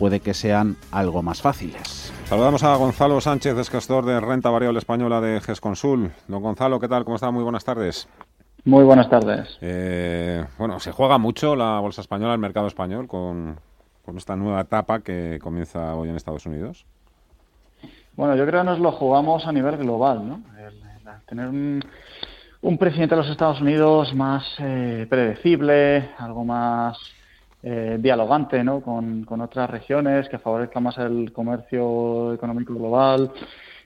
[0.00, 2.10] puede que sean algo más fáciles.
[2.24, 6.10] Saludamos a Gonzalo Sánchez, gestor de renta variable española de GESConsul.
[6.26, 7.04] Don Gonzalo, ¿qué tal?
[7.04, 7.30] ¿Cómo está?
[7.30, 8.08] Muy buenas tardes.
[8.64, 9.58] Muy buenas tardes.
[9.60, 13.58] Eh, bueno, se juega mucho la bolsa española, el mercado español, con,
[14.16, 16.86] esta nueva etapa que comienza hoy en Estados Unidos.
[18.16, 20.40] Bueno, yo creo que nos lo jugamos a nivel global, ¿no?
[21.26, 26.96] tener un, presidente de los Estados Unidos más eh, predecible, algo más
[27.62, 28.80] eh, dialogante ¿no?
[28.80, 33.32] con, otras regiones, que favorezca más el comercio económico global,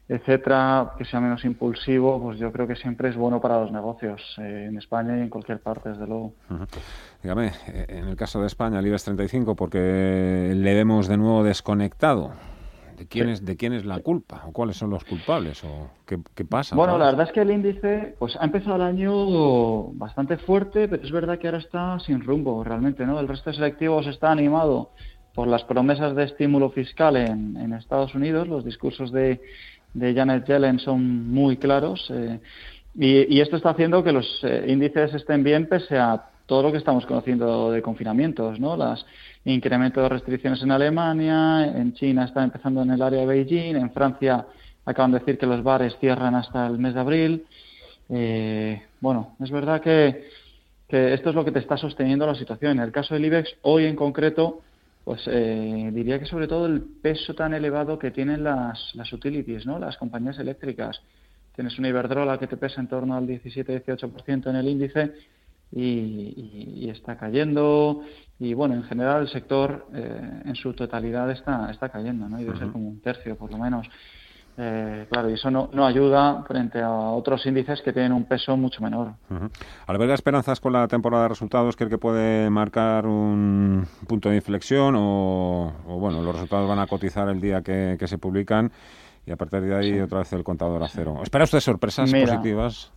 [0.09, 4.21] etcétera, que sea menos impulsivo, pues yo creo que siempre es bueno para los negocios
[4.39, 6.35] eh, en España y en cualquier parte, desde luego.
[7.23, 7.53] Dígame,
[7.89, 12.33] en el caso de España, el IBEX 35, porque le vemos de nuevo desconectado.
[13.05, 14.45] ¿De quién, es, ¿De quién es la culpa?
[14.47, 15.63] ¿O cuáles son los culpables?
[15.63, 16.75] ¿O qué, pasa?
[16.75, 21.03] Bueno, la verdad es que el índice pues ha empezado el año bastante fuerte, pero
[21.03, 23.21] es verdad que ahora está sin rumbo realmente, ¿no?
[23.21, 24.93] El resto de selectivos está animado
[25.35, 28.49] por las promesas de estímulo fiscal en, Estados Unidos.
[28.49, 29.43] Los discursos de,
[29.93, 32.11] de, Janet Yellen son muy claros.
[32.11, 32.41] Eh,
[32.95, 36.79] y, esto está haciendo que los eh, índices estén bien pese a todo lo que
[36.79, 38.77] estamos conociendo de confinamientos, ¿no?
[38.77, 39.05] Las
[39.45, 43.91] incremento de restricciones en Alemania, en China está empezando en el área de Beijing, en
[43.93, 44.47] Francia
[44.85, 47.47] acaban de decir que los bares cierran hasta el mes de abril.
[48.11, 50.29] Eh, bueno, es verdad que,
[50.89, 52.73] esto es lo que te está sosteniendo la situación.
[52.73, 54.61] En el caso del IBEX, hoy en concreto,
[55.05, 59.67] pues eh, diría que sobre todo el peso tan elevado que tienen las, las utilities,
[59.67, 59.79] ¿no?
[59.79, 61.01] las compañías eléctricas.
[61.55, 65.13] Tienes una Iberdrola que te pesa en torno al 17-18% en el índice
[65.75, 68.03] y, está cayendo.
[68.39, 72.41] Y bueno, en general el sector eh, en su totalidad está, está cayendo, ¿no?
[72.41, 73.89] Y debe ser como un tercio por lo menos.
[74.57, 78.57] Eh, claro, y eso no, no, ayuda frente a otros índices que tienen un peso
[78.57, 79.15] mucho menor.
[79.87, 84.37] Al ver esperanzas con la temporada de resultados, ¿cree que puede marcar un punto de
[84.37, 88.71] inflexión o, bueno, los resultados van a cotizar el día que, se publican
[89.27, 91.19] y a partir de ahí otra vez el contador a cero?
[91.25, 92.93] ¿Espera usted sorpresas positivas?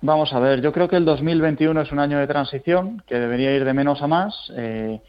[0.00, 3.54] Vamos a ver, yo creo que el 2021 es un año de transición que debería
[3.54, 4.52] ir de menos a más.
[4.56, 5.00] Eh,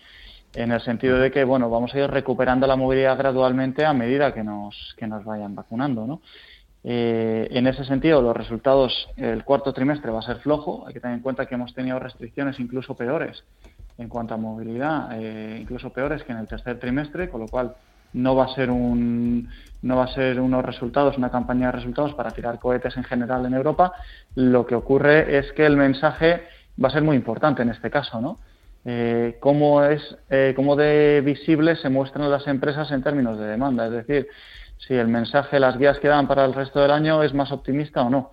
[0.56, 4.34] en el sentido de que bueno vamos a ir recuperando la movilidad gradualmente a medida
[4.34, 6.22] que nos que nos vayan vacunando no
[6.84, 11.00] eh, en ese sentido los resultados el cuarto trimestre va a ser flojo hay que
[11.00, 13.44] tener en cuenta que hemos tenido restricciones incluso peores
[13.97, 17.75] en cuanto a movilidad eh, incluso peores que en el tercer trimestre con lo cual
[18.13, 19.50] no va a ser un
[19.81, 23.46] no va a ser unos resultados, una campaña de resultados para tirar cohetes en general
[23.46, 23.91] en Europa.
[24.34, 26.44] Lo que ocurre es que el mensaje
[26.81, 28.40] va a ser muy importante en este caso, ¿no?
[28.85, 33.85] Eh, cómo es eh, cómo de visible se muestran las empresas en términos de demanda,
[33.85, 34.28] es decir,
[34.78, 38.02] si el mensaje, las guías que dan para el resto del año es más optimista
[38.02, 38.31] o no.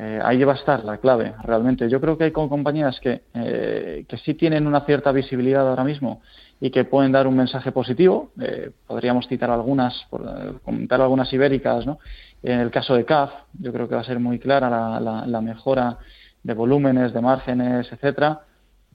[0.00, 1.88] Eh, ahí va a estar la clave, realmente.
[1.88, 6.22] Yo creo que hay compañías que, eh, que sí tienen una cierta visibilidad ahora mismo
[6.60, 8.30] y que pueden dar un mensaje positivo.
[8.40, 11.98] Eh, podríamos citar algunas, por, comentar algunas ibéricas, ¿no?
[12.44, 15.40] En el caso de CAF, yo creo que va a ser muy clara la, la,
[15.40, 15.98] mejora
[16.44, 18.42] de volúmenes, de márgenes, etcétera,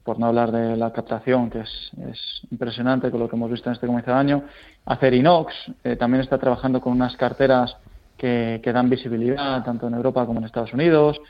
[0.04, 3.68] por no hablar de la captación, que es, es impresionante con lo que hemos visto
[3.68, 4.44] en este comienzo de año.
[4.86, 5.52] Acerinox
[5.98, 7.76] también está trabajando con unas carteras
[8.16, 11.20] que, dan visibilidad tanto en Europa como en Estados Unidos.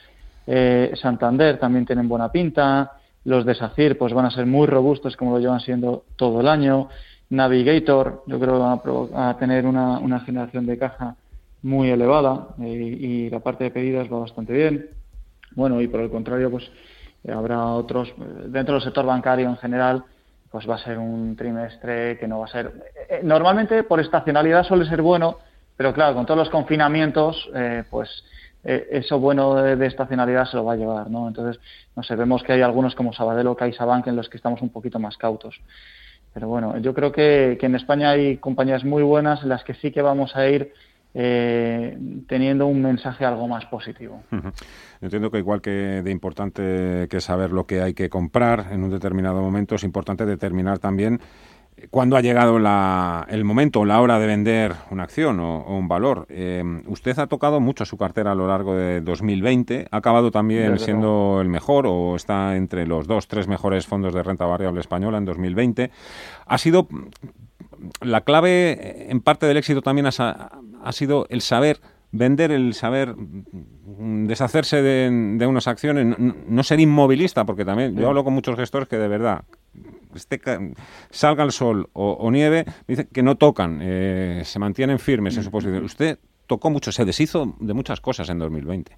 [0.46, 2.92] Eh, Santander también tienen buena pinta.
[3.24, 6.48] Los de SACIR pues van a ser muy robustos como lo llevan siendo todo el
[6.48, 6.88] año.
[7.30, 11.16] Navigator yo creo que va a, tener una, una, generación de caja
[11.62, 14.90] muy elevada eh, y la parte de pedidas va bastante bien.
[15.56, 16.70] Bueno, y por el contrario, pues
[17.32, 18.12] habrá otros,
[18.46, 20.04] dentro del sector bancario en general,
[20.50, 22.72] pues va a ser un trimestre que no va a ser...
[23.08, 25.38] Eh, normalmente por estacionalidad suele ser bueno,
[25.76, 28.24] pero claro, con todos los confinamientos, eh, pues
[28.64, 31.28] eh, eso bueno de, estacionalidad se lo va a llevar, ¿no?
[31.28, 31.60] Entonces,
[31.94, 34.70] no sé, vemos que hay algunos como Sabadell o CaixaBank en los que estamos un
[34.70, 35.60] poquito más cautos.
[36.32, 39.90] Pero bueno, yo creo que, en España hay compañías muy buenas en las que sí
[39.92, 40.72] que vamos a ir
[41.12, 41.96] eh,
[42.26, 44.22] teniendo un mensaje algo más positivo.
[45.00, 48.90] Entiendo que igual que de importante que saber lo que hay que comprar en un
[48.90, 51.20] determinado momento, es importante determinar también
[51.90, 56.26] ¿Cuándo ha llegado el momento o la hora de vender una acción o, un valor?
[56.28, 59.88] Eh, usted ha tocado mucho su cartera a lo largo de 2020.
[59.90, 64.22] ¿Ha acabado también siendo el mejor o está entre los dos, tres mejores fondos de
[64.22, 65.90] renta variable española en 2020?
[66.46, 66.88] ¿Ha sido
[68.00, 71.80] la clave, en parte del éxito también ha, sido el saber
[72.12, 78.32] vender, el saber deshacerse de, unas acciones, no, ser inmovilista, porque también yo hablo con
[78.32, 79.44] muchos gestores que de verdad
[81.10, 85.50] salga el sol o, nieve, dice que no tocan, eh, se mantienen firmes en su
[85.50, 85.84] posición.
[85.84, 88.96] Usted tocó mucho, se deshizo de muchas cosas en 2020.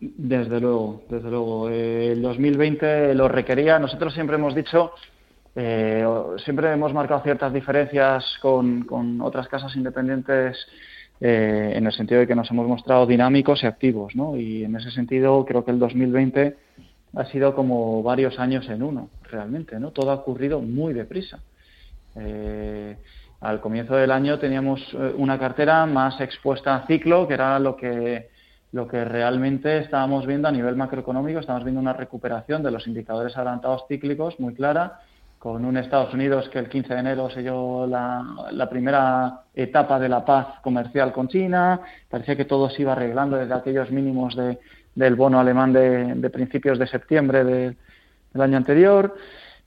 [0.00, 1.70] Desde luego, desde luego.
[1.70, 3.78] Eh, el 2020 lo requería.
[3.78, 4.92] Nosotros siempre hemos dicho
[5.56, 6.04] Eh,
[6.44, 10.56] siempre hemos marcado ciertas diferencias con, otras casas independientes
[11.20, 14.36] eh, en el sentido de que nos hemos mostrado dinámicos y activos, ¿no?
[14.36, 16.56] Y en ese sentido creo que el 2020
[17.16, 19.90] ha sido como varios años en uno, realmente, ¿no?
[19.90, 21.40] Todo ha ocurrido muy deprisa.
[22.16, 22.96] Eh,
[23.40, 24.80] al comienzo del año teníamos
[25.16, 28.28] una cartera más expuesta a ciclo, que era lo que
[28.74, 33.36] lo que realmente estábamos viendo a nivel macroeconómico, estamos viendo una recuperación de los indicadores
[33.36, 34.98] adelantados cíclicos muy clara
[35.38, 40.08] con un Estados Unidos que el 15 de enero selló la, la, primera etapa de
[40.08, 44.58] la paz comercial con China, parecía que todo se iba arreglando desde aquellos mínimos de,
[44.94, 47.76] del bono alemán de, principios de septiembre del
[48.40, 49.14] año anterior.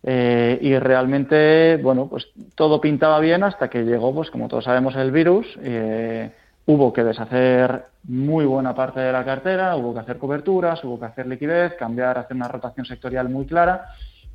[0.04, 4.96] Eh, y realmente, bueno, pues todo pintaba bien hasta que llegó, pues como todos sabemos,
[4.96, 5.48] el virus.
[5.62, 6.32] Eh,
[6.66, 11.06] hubo que deshacer muy buena parte de la cartera, hubo que hacer coberturas, hubo que
[11.06, 13.86] hacer liquidez, cambiar, hacer una rotación sectorial muy clara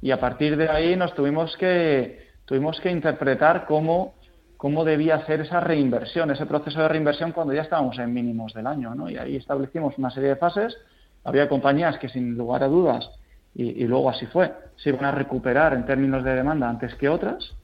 [0.03, 4.15] y a partir de ahí nos tuvimos que, tuvimos que interpretar cómo,
[4.63, 8.69] cómo debía ser esa reinversión, ese proceso de reinversión cuando ya estábamos en mínimos del
[8.69, 8.95] año.
[8.95, 9.11] ¿no?
[9.11, 10.79] Y ahí establecimos una serie de fases.
[11.25, 13.11] Había compañías que sin lugar a dudas,
[13.57, 17.57] y, luego así fue, se iban a recuperar en términos de demanda antes que otras.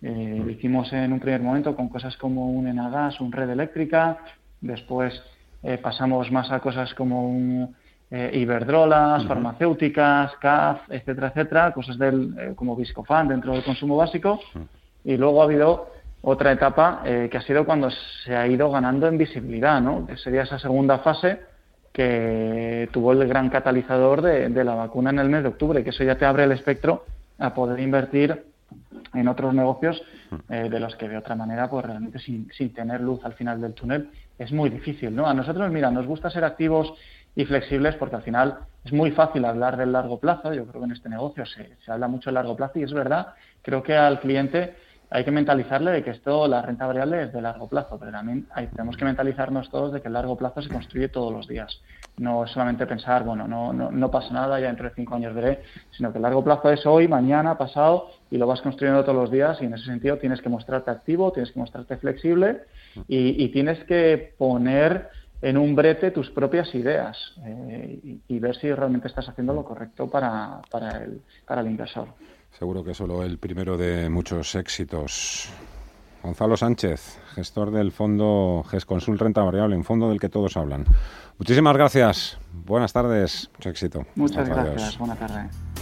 [0.00, 4.18] Eh, lo hicimos en un primer momento con cosas como un Enagas, un Red Eléctrica,
[4.60, 5.12] después
[5.64, 7.74] eh, pasamos más a cosas como un
[8.12, 14.38] eh, Iberdrolas, farmacéuticas, CAF, etcétera, etcétera, cosas del, eh, como Viscofan dentro del consumo básico.
[15.02, 15.93] Y luego ha habido
[16.24, 20.06] otra etapa eh, que ha sido cuando se ha ido ganando en visibilidad, ¿no?
[20.06, 21.40] Que sería esa segunda fase
[21.92, 26.02] que tuvo el gran catalizador de, la vacuna en el mes de octubre, que eso
[26.02, 27.04] ya te abre el espectro
[27.38, 28.44] a poder invertir
[29.12, 30.02] en otros negocios
[30.48, 33.74] de los que de otra manera, pues realmente sin, sin tener luz al final del
[33.74, 35.28] túnel, es muy difícil, ¿no?
[35.28, 36.92] A nosotros, mira, nos gusta ser activos
[37.36, 40.52] y flexibles porque al final es muy fácil hablar del largo plazo.
[40.52, 42.92] Yo creo que en este negocio se, se habla mucho del largo plazo y es
[42.92, 43.34] verdad.
[43.62, 44.74] Creo que al cliente
[45.14, 48.48] hay que mentalizarle de que esto, la renta variable es de largo plazo, pero también
[48.52, 51.80] hay, tenemos que mentalizarnos todos de que el largo plazo se construye todos los días.
[52.16, 55.62] No es solamente pensar, bueno, no, no, pasa nada, ya dentro de cinco años veré,
[55.92, 59.30] sino que el largo plazo es hoy, mañana, pasado y lo vas construyendo todos los
[59.30, 62.62] días y en ese sentido tienes que mostrarte activo, tienes que mostrarte flexible
[63.06, 65.10] y, y tienes que poner
[65.42, 70.10] en un brete tus propias ideas eh, y, ver si realmente estás haciendo lo correcto
[70.10, 72.08] para, para, el, para el inversor.
[72.58, 75.48] Seguro que solo el primero de muchos éxitos.
[76.22, 80.86] Gonzalo Sánchez, gestor del fondo GESConsul Renta Variable, un fondo del que todos hablan.
[81.38, 82.38] Muchísimas gracias.
[82.52, 83.50] Buenas tardes.
[83.54, 84.06] Mucho éxito.
[84.14, 84.96] Muchas gracias.
[84.98, 85.73] Buenas tardes.